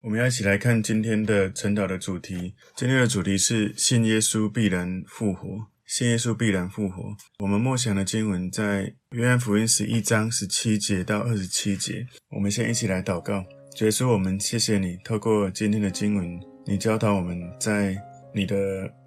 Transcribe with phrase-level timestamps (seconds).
[0.00, 2.54] 我们要一起来看今天的晨祷的主题。
[2.76, 5.66] 今天的主题是信耶稣必然复活。
[5.86, 7.16] 信耶稣必然复活。
[7.38, 12.06] 我们默想的经文在约翰福音十一章十七节到二十七节。
[12.30, 13.44] 我们先一起来祷告。
[13.76, 17.96] 主耶稣，我们谢谢你，透过今天的经文，你教导我们在
[18.34, 18.56] 你的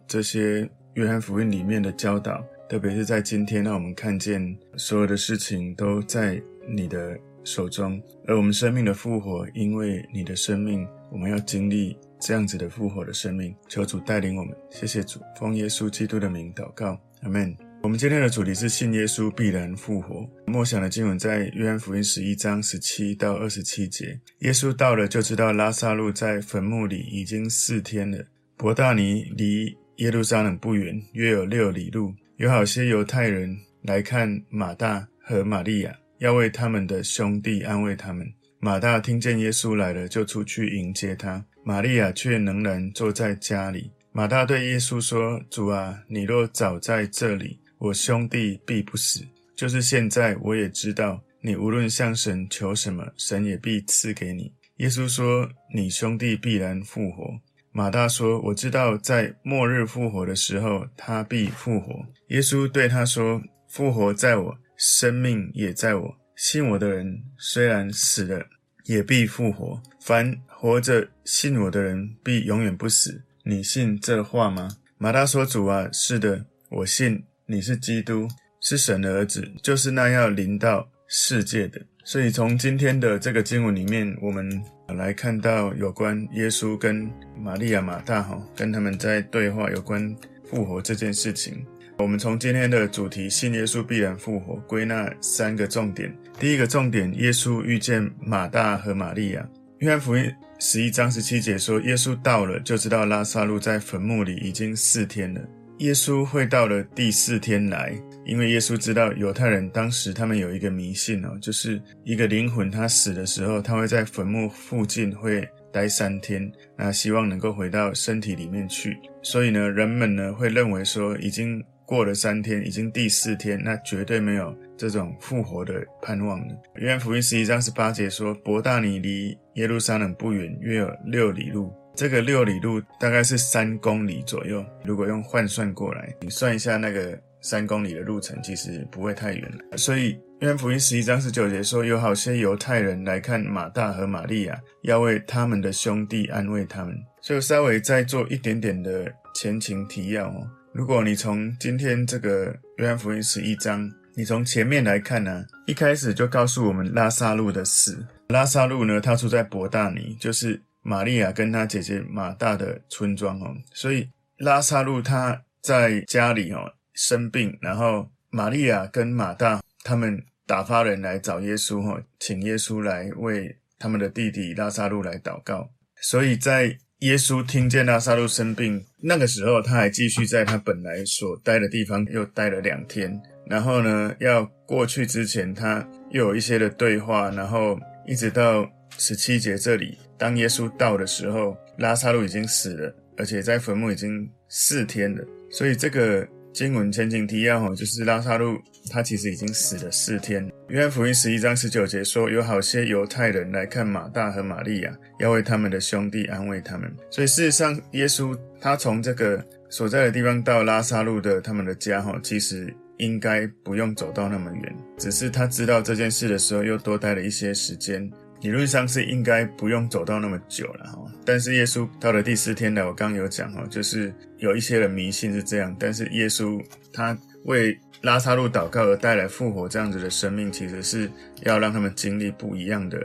[0.07, 13.55] 这些约翰福音里面的教导，特别是在今天，让我们看见所有的事情都在你的手中，而我们生命的复活，因为你的生命，我们要经历这样子的复活的生命。
[13.69, 17.55] 求主带领我们，谢谢主，奉耶稣基督的名祷告，阿门。
[17.81, 20.27] 我们今天的主题是信耶稣必然复活。
[20.45, 24.19] 默想的经文在约翰福音十一章十七到二十七节。
[24.39, 28.25] 耶稣到了，就知道拉撒路在坟墓里已经四天了。
[28.57, 32.13] 伯大尼离耶路撒冷不远，约有六里路。
[32.37, 35.97] 有好些犹太人来看马大和玛利亚。
[36.19, 38.27] 要为他们的兄弟安慰他们。
[38.59, 41.43] 马大听见耶稣来了，就出去迎接他。
[41.63, 43.91] 玛利亚却仍然坐在家里。
[44.11, 49.23] 马大对耶稣说：“主啊，你若早在这里，我兄弟必不死。
[49.55, 57.39] 就是现在，我也知道，你无论向神求什么，神也必赐给你。”耶稣说：“你兄弟必然复活。”
[57.77, 68.43] 马大说：“我知道，在末日复活的时候，他必复活。”耶稣对他说：“复活在我。”生命也在我，信我的人虽然死了，
[68.85, 69.79] 也必复活。
[70.01, 73.21] 凡活着信我的人，必永远不死。
[73.43, 74.67] 你信这话吗？
[74.97, 78.27] 马大说：“主啊，是的，我信你是基督，
[78.59, 84.49] 是神的儿子，就是那要临到世界的。”所以从今天的这个经文里面，我们
[84.95, 91.65] 来看到有关耶稣跟玛利亚、马大哈，跟他们在对话有关复活这件事情。
[91.97, 96.15] 我们从今天的主题“信耶稣必然复活”归纳三个重点。
[96.39, 99.47] 第一个重点，耶稣遇见马大和玛利亚。
[99.79, 105.41] 约翰福音十一章十七节说：“耶稣到了，就知道拉撒路在坟墓里已经四天了。”
[105.79, 107.93] 耶稣会到了第四天来，
[108.27, 118.97] 因为耶稣知道犹太人当时他们有一个迷信哦，就是一个灵魂他死的时候，他会在坟墓附近会待三天，那希望能够回到身体里面去。
[119.23, 121.63] 所以呢，人们呢会认为说已经。
[121.87, 126.53] 过了三天，已经第四天，那绝对没有这种复活的盼望了。
[126.75, 131.73] 约翰福音十一章十八节说：“伯大尼离耶路撒冷不远，约有六里路。
[131.95, 134.61] 这个六里路大概是三公里左右。
[134.83, 139.51] 如果用换算过来，你算一下那个三公里的路程，其实不会太远。
[139.77, 146.95] 所以约翰福音十一章十九节说：有好些犹太人来看马大和玛利亚，要为他们的兄弟安慰他们。
[147.21, 158.05] 就稍微再做一点点的前情提要哦。”如果你从今天这个约翰福音十一章，你从前面来看呢，一开始就告诉我们拉撒路的死。
[158.27, 163.55] 拉撒路呢，他住在伯大尼，就是玛利亚跟他姐姐马大的村庄哦。
[163.73, 175.69] 所以拉撒路他在家里哦生病，然后玛利亚跟马大他们打发人来找耶稣哦，请耶稣来为他们的弟弟拉撒路来祷告。
[176.01, 183.21] 所以在耶稣听见拉撒路生病，那个时候他还继续在他本来所待的地方又待了两天。
[183.45, 187.29] 然后呢，要过去之前，他又有一些的对话。
[187.29, 195.23] 然后一直到十七节这里，当耶稣到的时候，拉撒路已经死了，而且在坟墓已经四天了。
[195.51, 196.27] 所以这个。
[196.57, 198.59] 经文前景提要，就是拉撒路
[198.89, 200.51] 他其实已经死了四天。
[200.69, 206.91] 约翰福音十一章十九节说，有好些犹太人来看马大和玛利亚，要为他们的兄弟安慰他们。
[207.11, 218.11] 所以事实上，耶稣他从这个所在的地方到拉撒路的他们的家，哈，其实应该不用走到那么远，只是他知道这件事的时候，又多待了一些时间。
[218.41, 231.09] 理论上是应该不用走到那么久了哈，但是耶稣到了第四天呢，我刚刚有讲哈，就是有一些人迷信是这样，但是耶稣他为拉撒路祷告而带来复活这样子的生命，其实是
[231.41, 232.99] 要让他们经历不一样的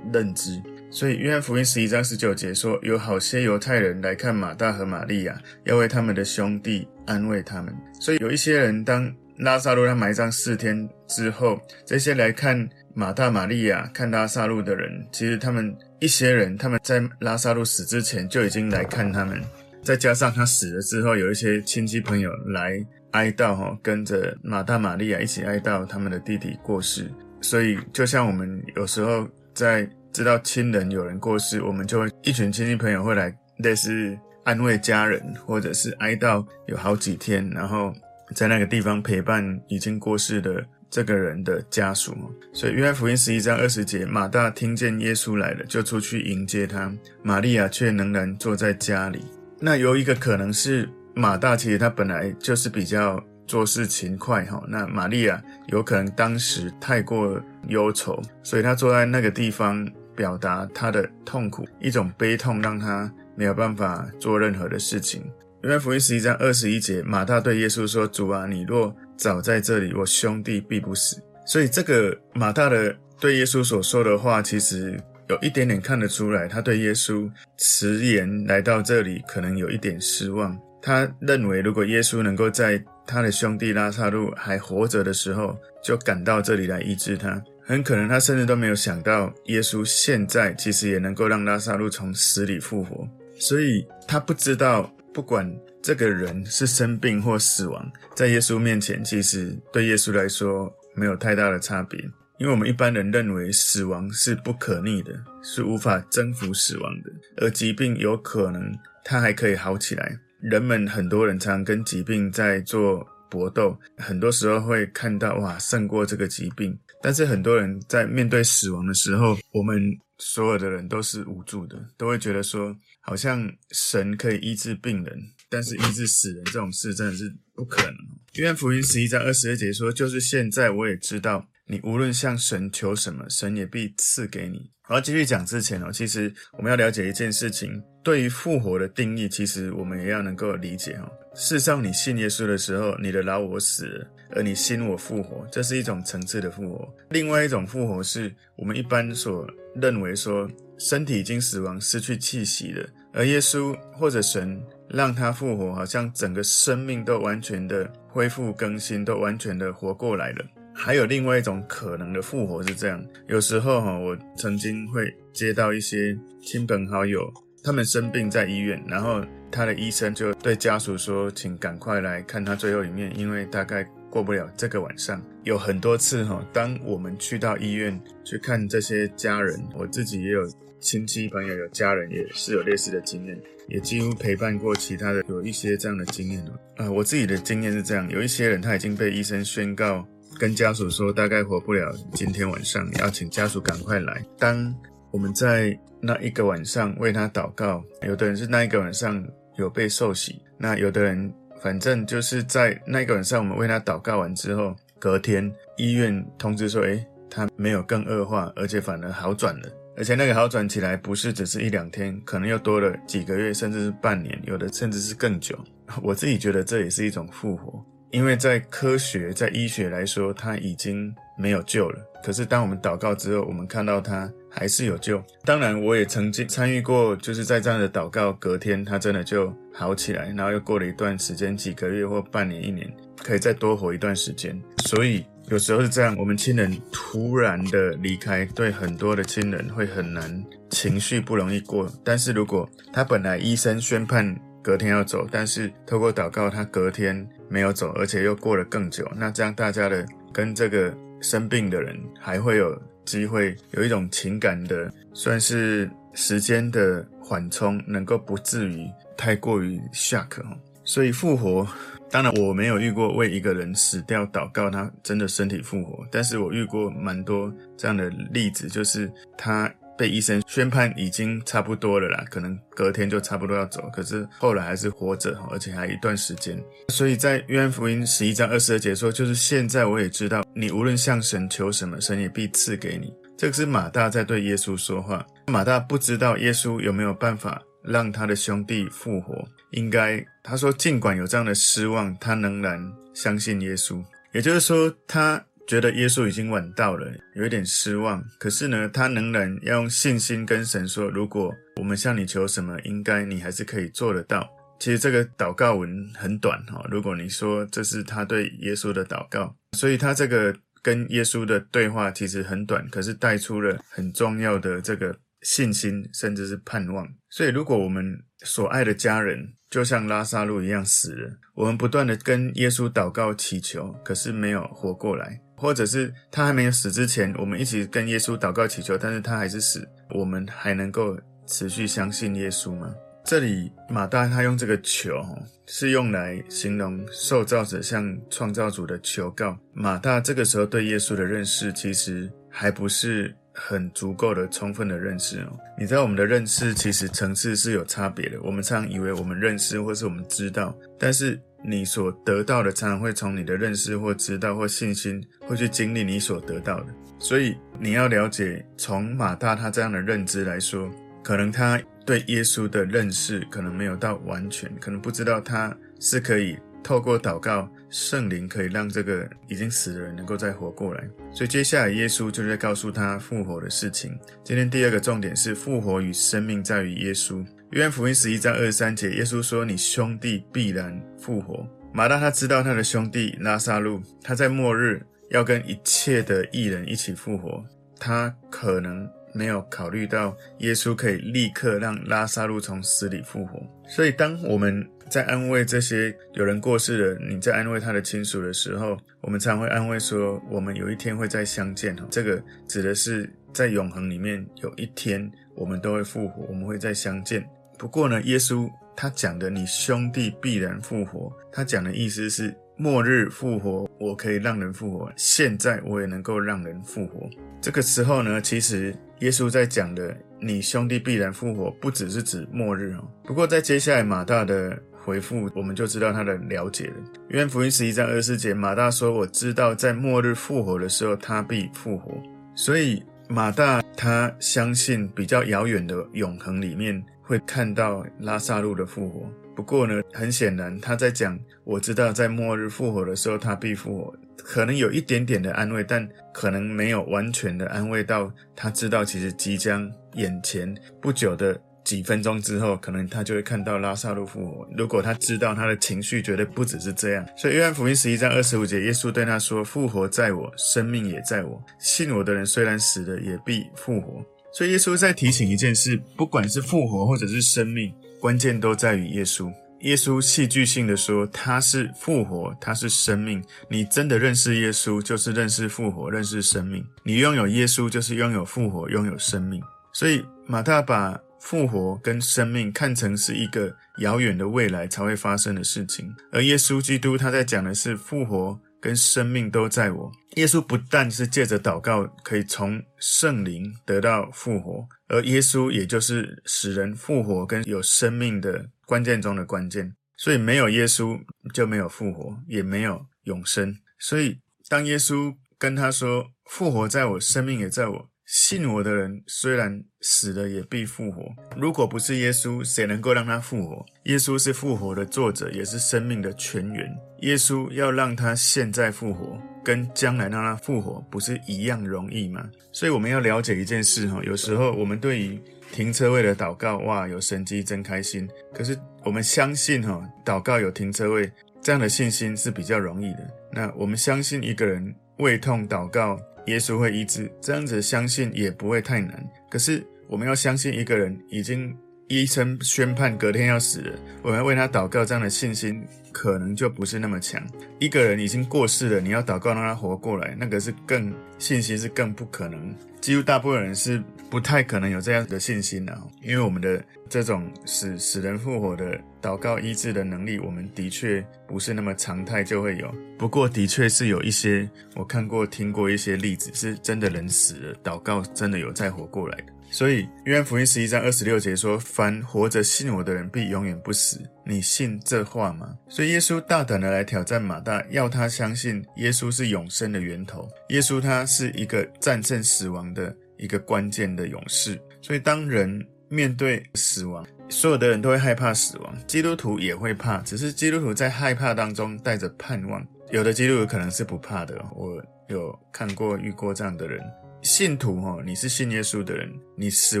[0.12, 0.60] 认知。
[0.90, 7.72] 所以约翰福音十一章十九节说，有好些犹太人来看马大和玛利亚，要为他们的兄弟安慰他们。
[8.00, 11.56] 所以有一些人当拉撒路他埋葬四天之后，
[11.86, 12.68] 这些来看。
[12.98, 19.40] 马大、玛利亚看拉撒路的人，其实他们一些人，他们在拉撒路死之前就已经来看他们，
[19.84, 27.08] 再加上他死了之后，有一些亲戚朋友来哀悼，哈，跟着马大、玛利亚一起哀悼他们的弟弟过世。
[27.40, 37.94] 所以，就像我们有时候在知道亲人有人过世，我们就会一群亲戚朋友会来类似安慰家人，或者是哀悼有好几天，然后
[38.34, 42.16] 在那个地方陪伴已经过世的这个人的家属。
[42.52, 46.92] 所以约翰福音十一章二十节，马大听见耶稣来了，就出去迎接他。
[47.22, 49.24] 玛利亚却仍然坐在家里。
[49.60, 54.62] 那有一个可能是马大其实他本来就是比较做事勤快哈。
[54.68, 65.24] 那玛利亚有可能当时太过忧愁，所以他坐在那个地方表达他的痛苦，一种悲痛让他没有办法做任何的事情。
[65.62, 74.98] 约翰福音十一章二十一节，马大对耶稣说：“主啊，你若早在这里，我兄弟必不死。”所以，这个马大的对耶稣所说的话，其实
[75.28, 80.56] 有一点点看得出来，他对耶稣迟延来到这里，可能有一点失望。
[80.80, 93.08] 他认为，如果耶稣能够在他的兄弟拉撒路还活着的时候，就赶到这里来医治他，很可能他甚至都没有想到，耶稣现在其实也能够让拉撒路从死里复活。
[93.38, 94.94] 所以，他不知道。
[95.10, 95.50] 不管
[95.88, 101.98] 这个人是生病或死亡，在耶稣面前，其实对耶稣来说没有太大的差别。
[102.38, 108.70] 因为我们一般人认为死亡是不可逆的，是无法征服死亡的，而疾病有可能
[109.02, 110.14] 它还可以好起来。
[110.42, 116.78] 人们很多人常常跟疾病在做搏斗，很多时候会看到哇，胜过这个疾病。
[117.02, 119.80] 但是很多人在面对死亡的时候，我们
[120.18, 122.76] 所有的人都是无助的，都会觉得说。
[123.00, 125.18] 好像神可以医治病人，
[125.48, 127.94] 但是医治死人这种事真的是不可能。
[128.34, 141.10] 约翰福音十一章二十二节说：“就是现在，我也知道，你无论向神求什么，神也必赐给你。”我要继续讲之前哦，其实我们要了解一件事情，对于复活的定义，其实我们也要能够理解哦。
[141.34, 146.88] 事实上，你信耶稣的时候，你的老我死了，而你信我复活，这是一种层次的复活。
[147.10, 150.48] 另外一种复活是我们一般所认为说，
[150.78, 152.86] 身体已经死亡、失去气息了。
[153.12, 160.44] 而耶稣或者神让他复活，好像整个生命都完全的恢复更新，都完全的活过来了。
[160.74, 167.32] 还有另外一种可能的复活是这样：有时候哈，我曾经会接到一些亲朋好友，
[167.64, 169.20] 他们生病在医院，然后
[169.50, 180.48] 他的医生就对家属说：“请赶快来看他最后一面，因为大概过不了这个晚上。”有很多次哈，当我们去到医院去看这些家人，我自己也有。
[180.80, 186.52] 亲戚朋友有家人也是有类似的经验，也几乎陪伴过其他的有一些这样的经验了。
[186.76, 190.06] 呃，我自己的经验是这样，有一些人他已经被医生宣告
[190.38, 194.24] 跟家属说大概活不了今天晚上，要请家属赶快来。
[194.38, 194.72] 当
[195.10, 199.20] 我们在那一个晚上为他祷告，有的人是那一个晚上
[199.56, 209.68] 有被受洗，那有的人反正就是在那个晚上我们为他祷告完之后，隔天医院通知说，诶，他没有更恶化，而且反而好转了。
[209.96, 215.58] 而且那个好转起来不是只是一两天，可能又多了几个月，甚至是半年，有的甚至是更久。
[216.02, 221.98] 我自己觉得这也是一种复活，因为在科学、在医学来说，他已经没有救了。
[222.22, 225.22] 可是当我们祷告之后，我们看到他还是有救。
[225.44, 232.92] 当然，我也曾经参与过，就是在这样的祷告，隔天他真的就好起来，然后又过了一段时间，几个月或半年、一年，
[233.22, 234.60] 可以再多活一段时间。
[234.84, 235.24] 所以。
[235.50, 241.90] 有时候是这样，我们亲人突然的离开，对很多的亲人会很难，情绪不容易过。
[242.04, 260.56] 但是如果他本来医生宣判隔天要走，但是透过祷告他隔天没有走，而且又过了更久，那这样大家的跟这个生病的人还会有机会有一种情感的，算是时间的缓冲，能够不至于太过于下克哈。
[260.84, 261.66] 所以复活。
[262.10, 266.06] 当然，我没有遇过为一个人死掉祷告，他真的身体复活。
[266.10, 276.58] 但是我遇过蛮多这样的例子，就是他被医生宣判已经差不多了啦，可能隔天就差不多要走，可是后来还是活着，而且还一段时间。
[276.88, 283.12] 所以在约翰福音十一章二十二节说，就是现在我也知道，你无论向神求什么，神也必赐给你。
[283.36, 285.26] 这个是马大在对耶稣说话。
[285.48, 289.34] 马大不知道耶稣有没有办法让他的兄弟复活。
[289.72, 292.80] 应该他说，尽管有这样的失望，他仍然
[293.12, 294.02] 相信耶稣。
[294.32, 298.24] 也就是说，他觉得耶稣已经晚到了，有一点失望。
[298.40, 304.48] 可是呢，他仍然要用信心跟神说：“如果我们向你求什么，应该你还是可以做得到。”
[304.80, 306.82] 其实这个祷告文很短哈。
[306.90, 317.06] 如果你说这是他对耶稣的祷告，所以他这个跟耶稣的对话其实很短，可是带出了很重要的这个信心，甚至是盼望。
[317.28, 332.94] 所以，如果我们所爱的家人，就像拉撒路一样死了，我们不断的跟耶稣祷告祈求，可是没有活过来，或者是他还没有死之前，我们一起跟耶稣祷告祈求，但是他还是死，我们还能够持续相信耶稣吗？
[333.24, 335.22] 这里马大他用这个求，
[335.66, 339.58] 是用来形容受造者向创造主的求告。
[339.74, 345.58] 马大这个时候对耶稣的认识，其实还不是很足够的、充分的认识哦。
[345.78, 348.40] 你知道我们的认识其实层次是有差别的。
[348.40, 356.86] 我们常以为我们认识或是我们知道，但是你所得到的常常会从你的认识或知道或信心，会去经历你所得到的。
[357.18, 360.88] 所以你要了解，从马大他这样的认知来说，
[361.22, 371.04] 可能他对耶稣的认识可能没有到完全，可能不知道他是可以透过祷告，圣灵可以让这个已经死的人能够再活过来。
[371.32, 374.16] 所以接下来耶稣就在告诉他复活的事情。
[374.44, 377.44] 今天第二个重点是复活与生命在于耶稣。
[377.70, 385.02] 约翰福音十一章二十三节，耶稣说：“你兄弟必然复活。”马大他知道他的兄弟拉撒路，他在末日。
[385.30, 387.62] 要跟一切的义人一起复活，
[388.00, 393.60] 他可能没有考虑到耶稣可以立刻让拉撒路从死里复活。
[393.86, 401.94] 所以，当我们在安慰这些有人过世了，你在安慰他的亲属的时候，我们常会安慰说，我们有一天会再相见。
[402.08, 407.46] 这个指的是在永恒里面有一天我们都会复活，我们会再相见。
[407.78, 412.54] 不过呢，耶稣他讲的“你兄弟必然复活”，他讲的意思是。
[412.80, 415.12] 末日复活，我可以让人复活。
[415.16, 417.28] 现在我也能够让人复活。
[417.60, 423.04] 这个时候呢，其实耶稣在讲的“你兄弟必然复活”，不只是指末日哦。
[423.24, 426.94] 不过在接下来马大的回复，我们就知道他的了解了。
[427.30, 432.14] 约翰福音十一章二十四节，马大说：“我知道在末日复活的时候，他必复活。”
[432.54, 439.30] 所以马大他相信比较遥远的永恒里面会看到拉萨路的复活。
[439.54, 454.66] 不过呢，很显然他在讲，我知道在末日复活的时候，他必复活，可能有一点点的安慰，但可能没有完全的安慰到他知道，其实即将眼前不久的几分钟之后，可能他就会看到拉萨路复活。
[454.74, 467.92] 如果他知道他的情绪绝对不只是这样，所以约翰福音十一章二十五节，耶稣对他说：“复活在我，生命也在我，信我的人虽然死了，也必复活。”所以耶稣在提醒一件事，不管是复活或者是生命。
[468.20, 469.52] 关键都在于耶稣。
[469.82, 473.40] 耶稣戏剧性的说：“他是复活，他是生命。
[473.70, 476.84] 你真的认识耶稣，就是认识复活，认识生命。
[477.04, 479.62] 你拥有耶稣，就是拥有复活，拥有生命。”
[479.94, 488.58] 所以马大把复活跟生命看成是一个遥远的未来才会发生的事情，而耶稣基督他在讲的是复活。
[488.80, 490.12] 跟生命都在我。
[490.34, 499.94] 耶稣不但是借着祷告可以从圣灵得到复活，而耶稣也就是使人复活跟有生命的关键中的关键。
[500.16, 501.20] 所以没有耶稣
[501.54, 503.76] 就没有复活，也没有永生。
[503.98, 511.22] 所以当耶稣跟他说：“复活在我，生命也在我。”信我的人虽然死了，也必复活。
[511.56, 513.86] 如果不是耶稣，谁能够让他复活？
[514.02, 516.94] 耶稣是复活的作者，也是生命的泉源。
[517.20, 522.46] 耶稣要让他现在复活，跟将来让他复活，不是一样容易吗？
[522.70, 525.40] 所以我们要了解一件事哈，有时候我们对于
[525.72, 528.28] 停车位的祷告，哇，有神迹真开心。
[528.52, 531.32] 可是我们相信哈，祷告有停车位
[531.62, 533.30] 这样的信心是比较容易的。
[533.50, 536.20] 那我们相信一个人胃痛祷告。
[536.48, 539.24] 耶稣会医治，这样子相信也不会太难。
[539.50, 541.76] 可是我们要相信一个人已经
[542.08, 545.82] 医生宣判隔天要死了，我们要为他祷告，这样的信心
[546.18, 547.40] 可能就不是那么强。
[547.78, 552.74] 一个人已经过世了，你要祷告让他活过来，那个是更信心是更不可能。
[553.00, 562.92] 几乎大部分人是不太可能有这样的信心的，因为我们的这种使使人复活的祷告医治的能力，我们的确不是那么常态就会有。
[563.16, 569.52] 不过，的确是有一些我看过、听过一些例子，是真的人死了，祷告真的有再活过来的。
[569.70, 575.76] 所以，约翰福音十一章二十六节说：“凡活着信我的人，必永远不死。”你信这话吗？
[575.88, 580.48] 所以，耶稣大胆的来挑战马大，要他相信耶稣是永生的源头。
[580.70, 584.80] 耶稣他是一个战胜死亡的一个关键的勇士。
[585.02, 592.84] 所以，当人面对死亡，所有的人都会害怕死亡，基督徒也会怕，只是基督徒在害怕当中带着盼望。
[593.10, 597.00] 有的基督徒可能是不怕的，我有看过遇过这样的人。
[597.48, 600.00] 信徒哈，你是信耶稣的人，你死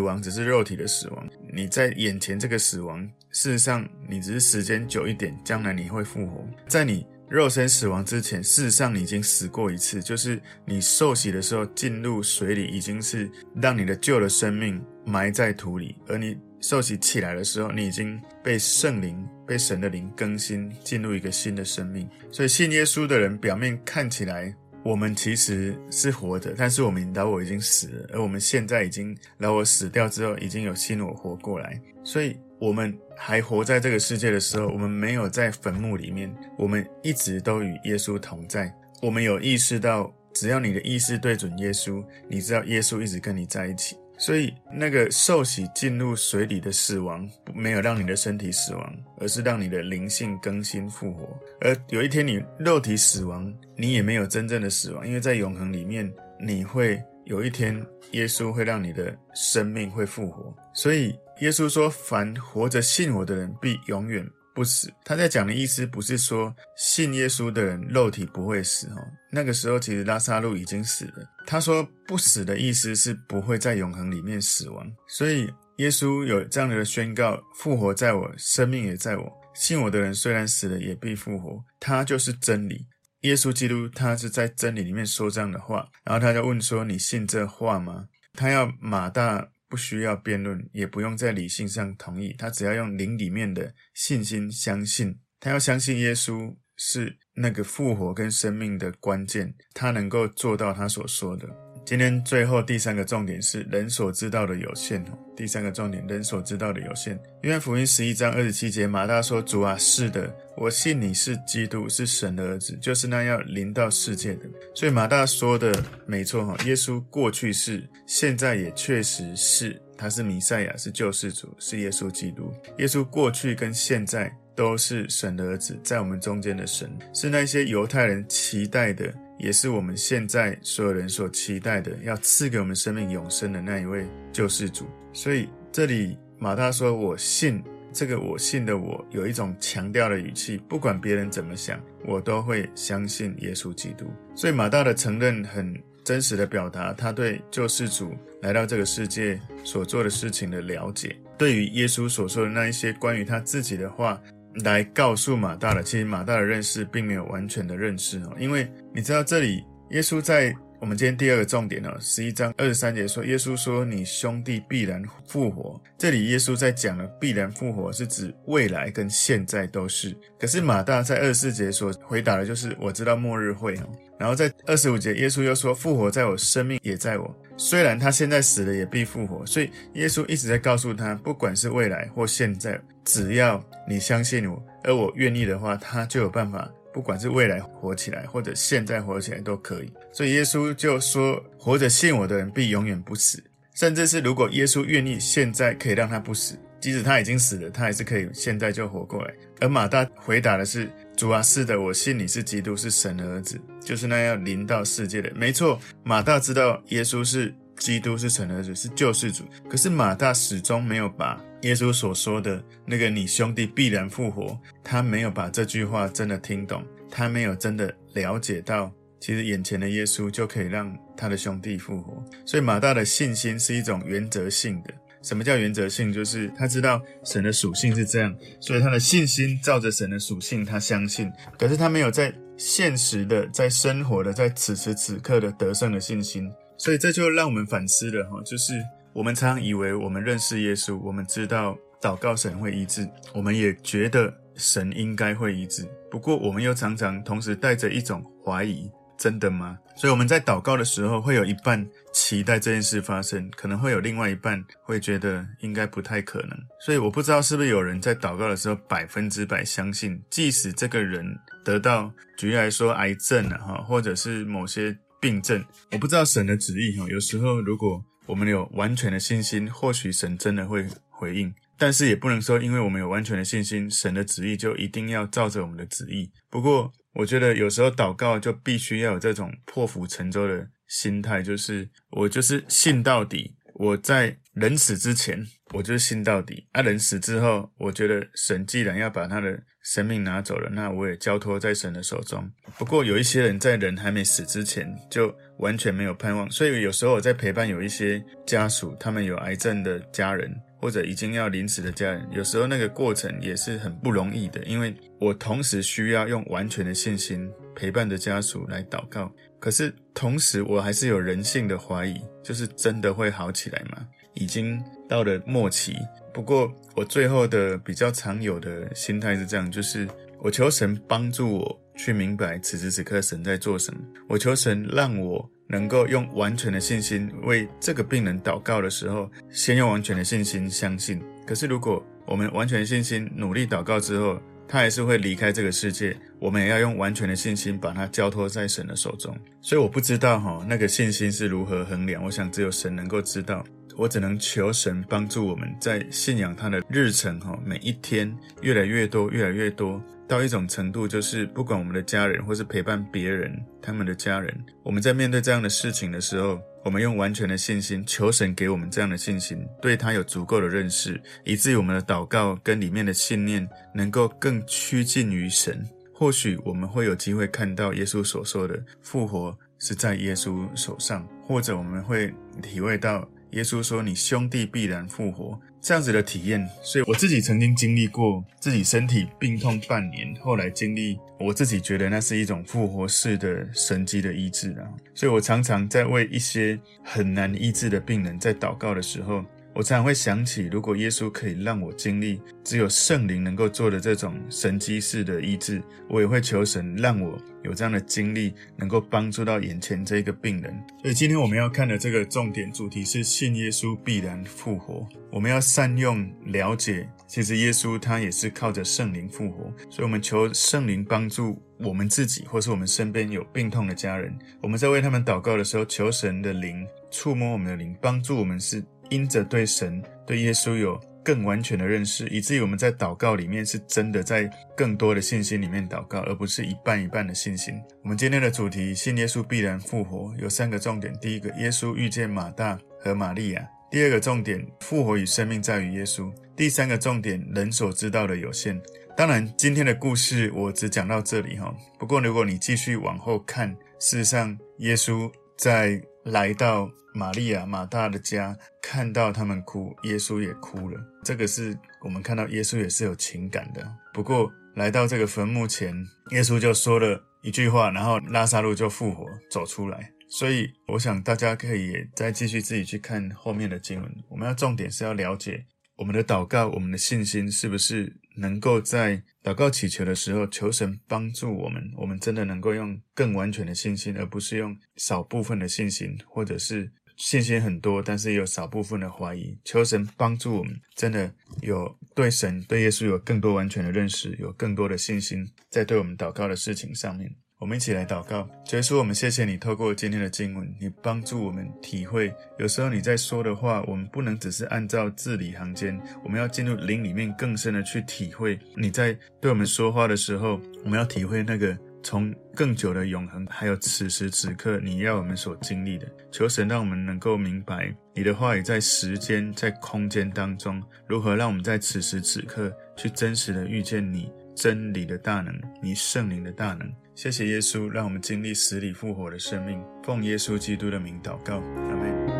[0.00, 6.46] 亡只是肉体的死亡，你在眼前这个死亡，事实上你只是时间久一点，将来你会复活。
[6.68, 22.06] 在你肉身死亡之前，事实上你已经死过一次，就是你受洗的时候进入水里，已经是让你的旧的生命埋在土里，而你受洗起来的时候，你已经被圣灵、被神的灵更新，进入一个新的生命。
[22.30, 24.54] 所以信耶稣的人，表面看起来。
[24.82, 31.80] 我们其实是活着，但是我们老我已经死了，而我们现在已经老我死掉之后，已经有新我活过来。
[32.04, 38.72] 所以我们还活在这个世界的时候，我们没有在坟墓里面，我们一直都与耶稣同在。
[39.02, 43.96] 我们有意识到，只要你的意识对准耶稣，你知道耶稣一直跟你在一起。
[44.18, 51.28] 所以，那个受洗进入水里的死亡，没有让你的身体死亡，而是让你的灵性更新复活。
[51.60, 60.52] 而有一天你肉体死亡，你也没有真正的死亡，因为在永恒里面，你会有一天，耶稣会让你的生命会复活。
[60.74, 68.96] 所以，耶稣说：“凡活着信我的人，必永远。”不死，他在讲的意思不是说信耶稣的人肉体不会死哦。
[69.30, 71.24] 那个时候其实拉撒路已经死了。
[71.46, 74.84] 他说不死的意思是不会在永恒里面死亡。
[75.06, 79.32] 所以耶稣有这样的宣告：复活在我，生命也在我。
[79.54, 81.62] 信我的人虽然死了，也必复活。
[81.78, 82.84] 他就是真理。
[83.20, 85.88] 耶稣基督他是在真理里面说这样的话。
[86.02, 89.48] 然后他就问说：“你信这话吗？”他要马大。
[89.68, 95.20] 不需要辩论，也不用在理性上同意，他只要用灵里面的信心相信。
[95.38, 101.67] 他要相信耶稣是那个复活跟生命的关键，他能够做到他所说的。
[101.88, 105.02] 今天最后第三个重点是人所知道的有限。
[105.34, 107.18] 第三个重点，人所知道的有限。
[107.40, 114.42] 约翰福音十一章二十七节，马大说：“主啊，是的，我信你是基督，是神的儿子，就是那要临到世界的。”
[114.76, 122.52] 所以马大说的没错哈，耶稣过去是，现在也确实是，他是弥赛亚，是救世主，是耶稣基督。
[122.76, 129.10] 耶稣过去跟现在都是神的儿子，在我们中间的神，是那些犹太人期待的。
[129.38, 134.86] 也是我们现在所有人所期待的，要赐给我们生命永生的那一位救世主。
[135.12, 154.20] 所以这里马大说：“我信这个，我信的我有一种强调的语气，不管别人怎么想，我都会相信耶稣基督。”所以马大的承认很真实的表达他对救世主来到这个世界所做的事情的了解，对于耶稣所说的那一些关于他自己的话。
[154.64, 165.80] 来告诉马大的，其实马大的认识并没有完全的认识哦，因为你知道这里耶稣在我们今天第二个重点哦，十一章二十三节说，耶稣说你兄弟必然复活。
[165.98, 170.16] 这里耶稣在讲的必然复活是指未来跟现在都是。
[170.38, 177.36] 可是马大在二十四节所回答的就是我知道末日会哦，然后在二十五节耶稣又说复活在我，生命也在我。
[177.56, 179.44] 虽然他现在死了，也必复活。
[179.44, 189.90] 所以耶稣一直在告诉他，不管是未来或现在，只要你相信我，而我愿意的话，他就有办法，不管是未来活起来，或者现在活起来都可以。
[190.12, 193.42] 所以耶稣就说，活着信我的人必永远不死。
[193.74, 199.32] 甚至是如果耶稣愿意，现在可以让他不死，即使他已经死了，他还是可以现在就活过来。
[199.60, 203.58] 而马大回答的是：主啊，是的，我信你是基督，是神的儿子。
[203.80, 205.80] 就是那要临到世界的，没错。
[206.04, 209.44] 马大知道耶稣是基督，是神的儿子，是救世主。
[209.70, 222.24] 可是马大始终没有把耶稣所说的那个“你兄弟必然复活”，他没有把这句话真的听懂，他没有真的了解到，其实眼前的耶稣就可以让他的兄弟复活。
[222.44, 224.94] 所以马大的信心是一种原则性的。
[225.22, 226.12] 什么叫原则性？
[226.12, 231.30] 就是他知道神的属性是这样，所以他的信心照着神的属性，他相信。
[231.58, 232.34] 可是他没有在。
[232.60, 238.72] 现实的，在生活的，在此时此刻的得胜的信心，所以这就让我们反思了哈，就是
[239.18, 243.04] 我们常常以为我们认识耶稣，我们知道祷告神会医治，
[243.34, 248.88] 我们也觉得神应该会医治，不过我们又常常同时带着一种怀疑。
[249.18, 249.76] 真的吗？
[249.96, 256.50] 所以我们在祷告的时候，会有一半期待这件事发生，可能会有另外一半会觉得应该不太可能。
[256.78, 261.26] 所以我不知道是不是有人在祷告的时候百分之百相信，即使这个人
[261.64, 267.04] 得到，举例来说癌症啊，哈，或者是某些病症，我不知道神的旨意哈。
[267.08, 271.52] 有时候如果我们有完全的信心，或许神真的会回应。
[271.76, 276.30] 但是也不能说，因为我们有完全的信心，神的旨意就一定要照着我们的旨意。
[276.50, 283.54] 不过，我觉得有时候祷告就必须要有这种破釜沉舟的心态，就是我就是信到底。
[283.74, 292.50] 我在人死之前，我就信到底；啊，人死之后，我觉得神既然要把他的生命拿走了，那我也交托在神的手中。
[292.78, 296.50] 不过，有一些人在人还没死之前，就完全没有盼望。
[296.50, 300.54] 所以有时候我在陪伴有一些家属，他们有癌症的家人。
[300.80, 309.28] 或者已经要临死的家人，有时候那个过程也是很不容易的，因为我同时需要用完全的信心陪伴着家属来祷告，
[309.58, 314.06] 可是同时我还是有人性的怀疑，就是真的会好起来吗？
[314.34, 315.96] 已经到了末期，
[316.32, 320.06] 不过我最后的比较常有的心态是这样，就是
[320.40, 325.48] 我求神帮助我去明白此时此刻神在做什么，我求神让我。
[325.70, 331.20] 能够用完全的信心为这个病人祷告的时候，先用完全的信心相信。
[331.46, 336.16] 可是如果我们完全信心努力祷告之后，他还是会离开这个世界。
[336.38, 339.36] 我们也要用完全的信心把它交托在神的手中。
[339.60, 342.24] 所以我不知道哈，那个信心是如何衡量。
[342.24, 343.62] 我想只有神能够知道。
[343.98, 348.32] 我只能求神帮助我们在信仰他的日程哈，每一天
[348.62, 365.84] 越来越多，越来越多，到一种程度，就是不管我们的家人或是陪伴别人他们的家人，我们在面对这样的事情的时候，我们用完全的信心求神给我们这样的信心，对他有足够的认识，以至于我们的祷告跟里面的信念能够更趋近于神。
[366.14, 372.32] 或许我们会有机会看到耶稣所说的复活是在耶稣手上，或者我们会
[372.62, 373.28] 体会到。
[373.52, 384.88] 耶稣说：“你兄弟必然复活。”这样子的体验，所以我自己曾经经历过自己身体病痛半年，后来经历，我自己觉得那是一种复活式的神迹的医治啊。
[385.14, 389.44] 所以我常常在为一些很难医治的病人在祷告的时候。
[389.78, 400.76] 我常常会想起，如果耶稣可以让我经历只有圣灵能够做的这种神迹式的医治，我也会求神让我有这样的经历，能够帮助到眼前这个病人。
[401.00, 405.06] 所以今天我们要看的这个重点主题是信耶稣必然复活。
[405.30, 409.72] 我们要善用了解，其实耶稣他也是靠着圣灵复活。
[409.88, 414.36] 所以我们求圣灵帮助我们自己，或是我们身边有病痛的家人。
[414.60, 418.82] 我们在为他们祷告的时候，求神的灵触摸我们的灵，帮助我们是。
[419.10, 427.74] 因着对神、对耶稣有更完全的认识，以至于我们在祷告里面是真的在更多的信心里面祷告，而不是一半一半的信心。
[428.02, 431.14] 我们今天的主题：信耶稣必然复活，有三个重点。
[431.20, 438.80] 第一个，耶稣遇见马大和玛利亚；第二个重点，复活与生命在于耶稣；第三个重点，人所知道的有限。
[439.16, 441.74] 当然，今天的故事我只讲到这里哈。
[441.98, 443.68] 不过，如果你继续往后看，
[443.98, 446.90] 事实上，耶稣在来到。
[447.14, 451.00] 玛利亚、马大的家，看到他们哭，耶稣也哭了。
[451.24, 453.84] 这个是我们看到耶稣也是有情感的。
[454.14, 455.92] 不过来到这个坟墓前，
[456.30, 460.12] 耶稣就说了一句话，然后拉撒路就复活走出来。
[460.28, 464.14] 所以我想大家可以再继续自己去看后面的经文。
[464.28, 465.64] 我们要重点是要了解
[465.96, 471.92] 我们的祷告，我们的信心是不是能够在祷告祈求的时候，求神帮助我们。
[471.96, 476.90] 我们真的能够用更完全的信心，而不是用少部分的信心，或者是。
[477.18, 479.58] 信心很多，但是也有少部分的怀疑。
[479.64, 487.34] 求神帮助我们，真的有对神、对耶稣有更多完全的认识，有更多的信心，在对我们祷告的事情上面。
[487.58, 492.32] 我们一起来祷告，耶稣，我们谢谢你，透过今天的经文，你帮助我们体会。
[492.58, 498.56] 有时候你在说的话，我们不能只是按照字里行间，我们要进入灵里面，更深的去体会。
[498.76, 501.76] 你在对我们说话的时候，我们要体会那个。
[502.00, 516.90] 从更久的永恒，还有此时此刻你要我们所经历的，求神让我们能够明白你的话语在时间、在空间当中，如何让我们在此时此刻去真实的遇见你真理的大能，你圣灵的大能。
[517.18, 519.82] 谢谢耶稣，让我们经历死里复活的生命。
[520.04, 522.37] 奉耶稣基督的名祷告，阿门。